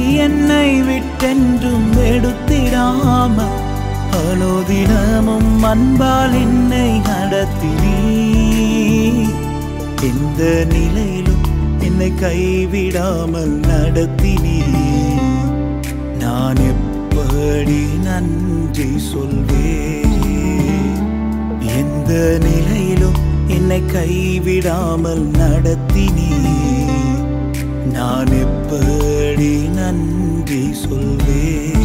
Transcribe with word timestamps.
نن 17.98 18.34
نو 22.10 23.12
کئی 23.92 24.40
مان 27.94 28.30
پڑے 28.70 29.56
نن 29.70 29.98
س 30.74 30.86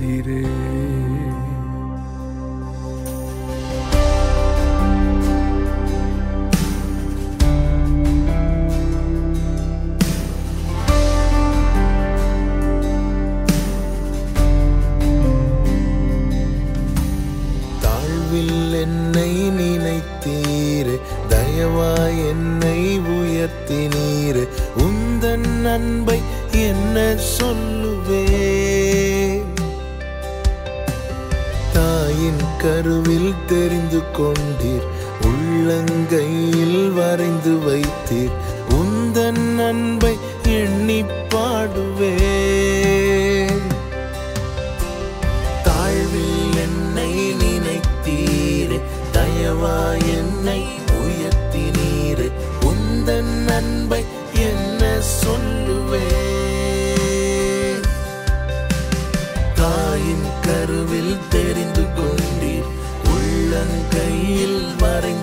بڑھ 64.79 65.22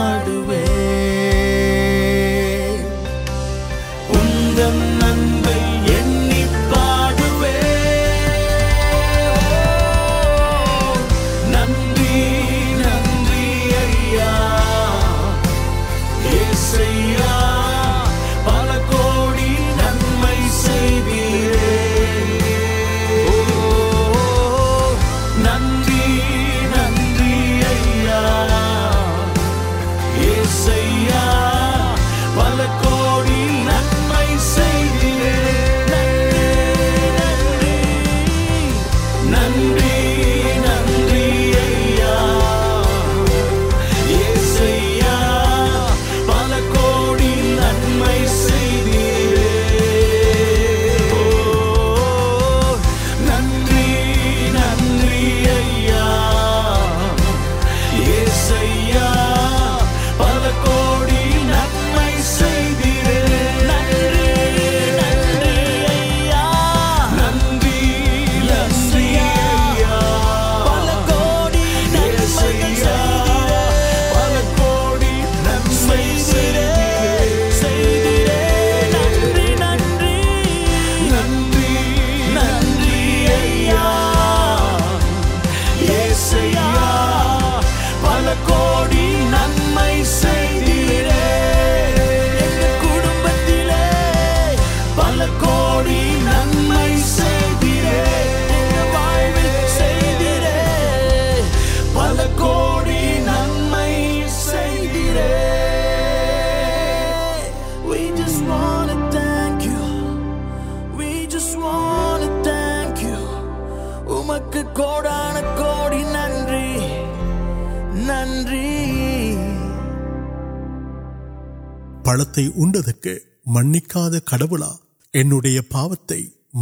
منکا 123.47 124.08
پا 125.71 125.86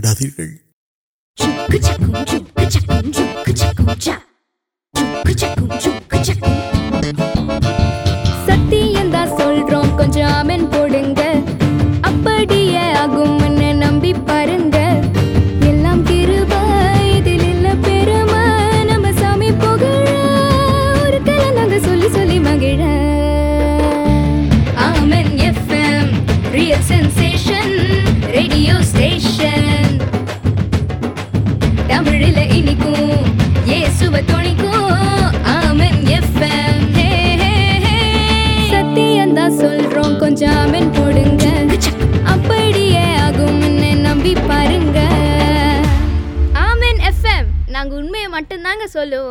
سلو 48.86 49.24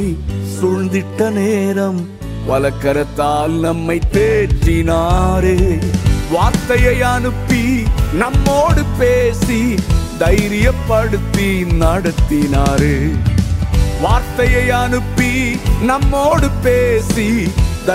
د 17.87 17.91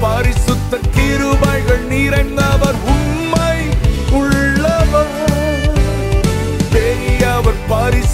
پار 0.00 0.24
سی 0.46 1.16
رو 1.18 1.34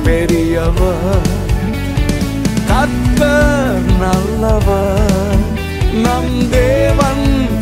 نمیا 0.08 0.68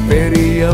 نلیا 0.09 0.74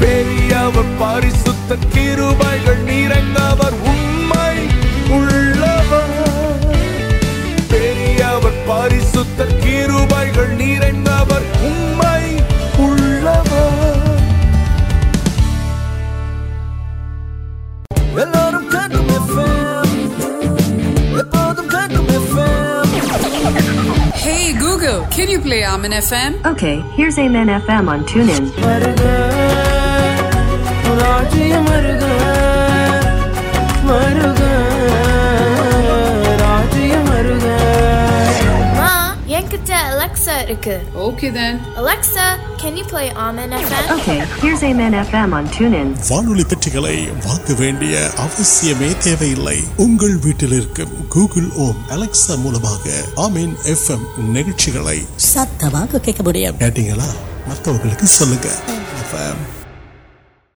பெரியவர் 0.00 0.92
பரிசுத்த 1.00 1.54
கிருபைகள் 1.94 2.82
நிறைந்தவர் 2.88 3.76
உண்மை 3.92 4.54
உள்ளவர் 5.18 6.14
பெரியவர் 7.72 8.60
பரிசுத்த 8.68 9.48
கிருபைகள் 9.64 10.52
நிறைந்தவர் 10.62 11.46
உண்மை 11.70 12.22
உள்ளவர் 12.86 14.04
எல்லாரும் 18.24 18.68
கேட்கும் 18.74 19.12
எப்போதும் 21.22 21.70
கேட்கும் 21.74 22.04
Hey 24.26 24.44
Google, 24.56 25.00
can 25.10 25.28
you 25.28 25.40
play 25.40 25.60
Amen 25.66 25.92
FM? 26.00 26.32
Okay, 26.46 26.76
here's 26.96 27.18
Amen 27.18 27.48
FM 27.58 27.88
on 27.88 28.00
TuneIn. 28.04 28.44
راجی 31.02 31.46
راجی 31.50 31.50
ماں 45.30 45.44
சொல்லுங்க 58.18 58.75